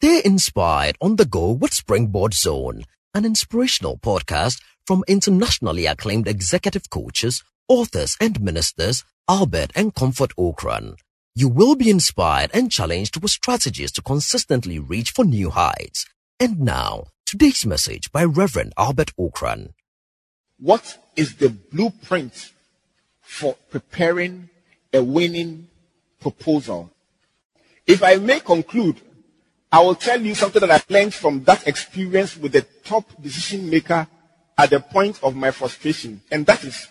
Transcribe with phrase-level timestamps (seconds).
[0.00, 6.88] Stay inspired on the go with Springboard Zone, an inspirational podcast from internationally acclaimed executive
[6.88, 10.94] coaches, authors, and ministers Albert and Comfort Ocran.
[11.34, 16.06] You will be inspired and challenged with strategies to consistently reach for new heights.
[16.38, 19.70] And now, today's message by Reverend Albert Ocran.
[20.60, 22.52] What is the blueprint
[23.20, 24.48] for preparing
[24.92, 25.66] a winning
[26.20, 26.92] proposal?
[27.84, 29.00] If I may conclude,
[29.70, 33.68] I will tell you something that I learned from that experience with the top decision
[33.68, 34.06] maker
[34.56, 36.22] at the point of my frustration.
[36.30, 36.88] And that is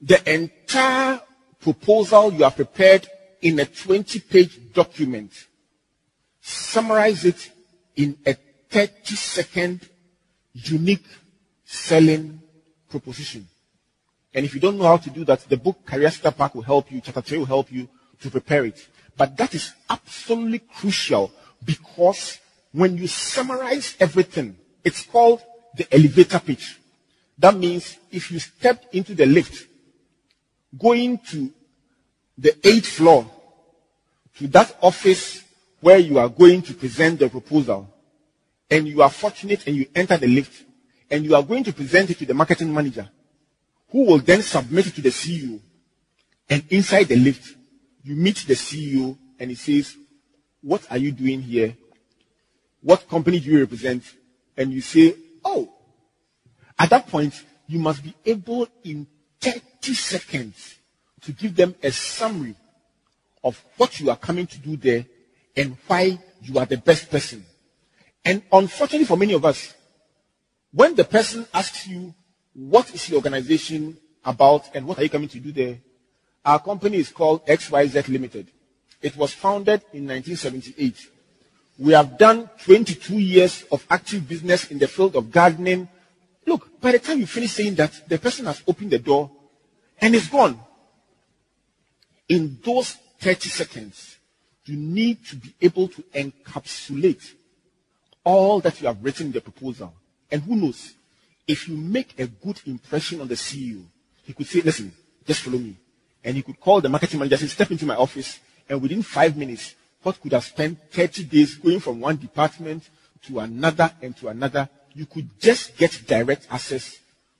[0.00, 1.20] the entire
[1.60, 3.08] proposal you have prepared
[3.40, 5.32] in a 20 page document.
[6.40, 7.50] Summarize it
[7.96, 9.88] in a 30 second
[10.52, 11.06] unique
[11.64, 12.40] selling
[12.90, 13.48] proposition.
[14.34, 16.62] And if you don't know how to do that, the book Career Starter Pack will
[16.62, 17.88] help you, chapter 3 will help you
[18.20, 18.86] to prepare it.
[19.16, 21.32] But that is absolutely crucial
[21.64, 22.38] because
[22.72, 25.42] when you summarize everything, it's called
[25.76, 26.78] the elevator pitch.
[27.38, 29.68] That means if you step into the lift,
[30.78, 31.52] going to
[32.38, 33.30] the eighth floor,
[34.38, 35.42] to that office
[35.80, 37.88] where you are going to present the proposal,
[38.70, 40.64] and you are fortunate and you enter the lift,
[41.10, 43.08] and you are going to present it to the marketing manager,
[43.90, 45.60] who will then submit it to the CEO.
[46.48, 47.54] And inside the lift,
[48.02, 49.96] you meet the CEO and he says,
[50.60, 51.76] What are you doing here?
[52.80, 54.04] What company do you represent?
[54.56, 55.72] And you say, Oh,
[56.78, 57.34] at that point,
[57.66, 59.06] you must be able in
[59.40, 60.76] 30 seconds
[61.22, 62.54] to give them a summary
[63.44, 65.04] of what you are coming to do there
[65.56, 67.44] and why you are the best person.
[68.24, 69.74] And unfortunately for many of us,
[70.72, 72.14] when the person asks you,
[72.54, 75.78] what is your organization about and what are you coming to do there?
[76.44, 78.48] Our company is called XYZ Limited.
[79.00, 80.96] It was founded in 1978.
[81.78, 85.88] We have done 22 years of active business in the field of gardening.
[86.46, 89.30] Look, by the time you finish saying that, the person has opened the door
[90.00, 90.58] and is gone.
[92.28, 94.16] In those 30 seconds,
[94.64, 97.34] you need to be able to encapsulate
[98.24, 99.92] all that you have written in the proposal.
[100.30, 100.94] And who knows,
[101.46, 103.82] if you make a good impression on the CEO,
[104.24, 104.92] he could say, listen,
[105.26, 105.76] just follow me.
[106.24, 108.38] And he could call the marketing manager and step into my office.
[108.68, 112.88] And within five minutes, what could have spent 30 days going from one department
[113.26, 116.98] to another and to another, you could just get direct access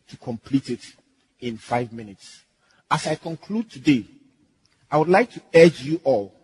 [0.09, 0.81] to complete it
[1.41, 2.42] in five minutes.
[2.91, 4.04] As I conclude today,
[4.91, 6.34] I would like to urge you all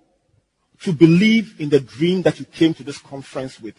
[0.81, 3.75] to believe in the dream that you came to this conference with.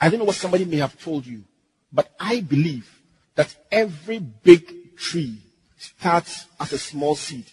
[0.00, 1.44] I don't know what somebody may have told you,
[1.92, 2.90] but I believe
[3.34, 5.38] that every big tree
[5.76, 7.46] starts as a small seed.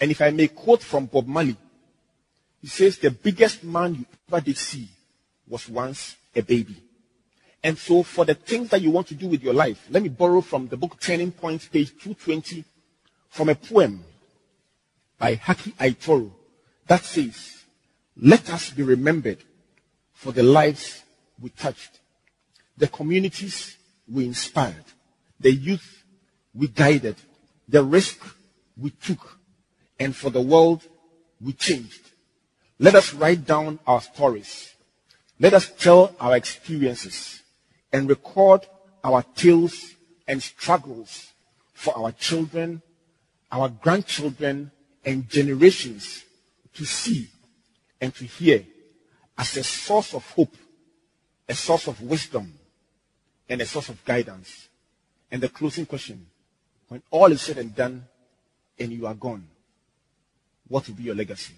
[0.00, 1.56] And if I may quote from Bob Marley,
[2.60, 4.88] he says, The biggest man you ever did see
[5.46, 6.76] was once a baby.
[7.62, 10.08] And so, for the things that you want to do with your life, let me
[10.08, 12.64] borrow from the book Turning Points, page 220,
[13.28, 14.02] from a poem
[15.18, 16.32] by Haki Aitoro
[16.86, 17.64] that says,
[18.16, 19.38] Let us be remembered
[20.14, 21.02] for the lives
[21.38, 22.00] we touched,
[22.76, 23.76] the communities
[24.10, 24.84] we inspired,
[25.38, 26.04] the youth
[26.54, 27.16] we guided,
[27.70, 28.18] the risk
[28.76, 29.38] we took,
[29.98, 30.82] and for the world
[31.40, 32.00] we changed.
[32.78, 34.74] Let us write down our stories.
[35.38, 37.42] Let us tell our experiences
[37.92, 38.66] and record
[39.04, 39.94] our tales
[40.26, 41.32] and struggles
[41.72, 42.82] for our children,
[43.52, 44.70] our grandchildren,
[45.04, 46.24] and generations
[46.74, 47.28] to see
[48.00, 48.64] and to hear
[49.38, 50.54] as a source of hope,
[51.48, 52.52] a source of wisdom,
[53.48, 54.68] and a source of guidance.
[55.30, 56.26] And the closing question
[56.90, 58.04] when all is said and done
[58.76, 59.46] and you are gone,
[60.66, 61.54] what will be your legacy?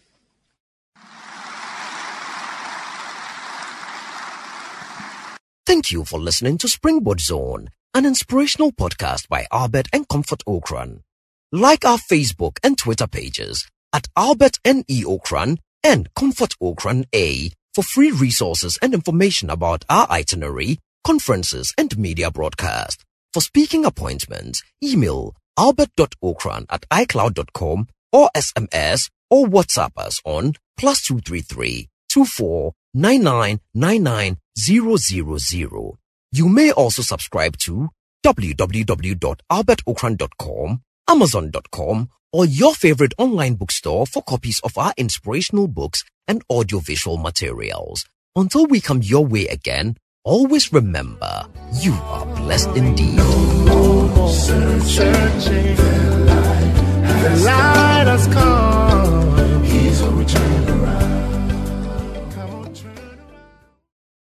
[5.65, 11.00] Thank you for listening to Springboard Zone, an inspirational podcast by Albert and Comfort Ocran.
[11.50, 15.04] Like our Facebook and Twitter pages at Albert N.E.
[15.04, 21.97] Ocran and Comfort Ocran A for free resources and information about our itinerary, conferences, and
[21.97, 23.03] media broadcast.
[23.32, 31.88] For speaking appointments, email albert.ocran at icloud.com or SMS or WhatsApp us on plus 233
[32.10, 34.36] 24 000.
[36.32, 37.88] You may also subscribe to
[38.22, 47.16] www.albertocran.com, amazon.com, or your favorite online bookstore for copies of our inspirational books and audiovisual
[47.16, 48.04] materials.
[48.36, 51.47] Until we come your way again, always remember
[51.80, 53.19] you are blessed indeed.
[54.30, 55.61] Searching,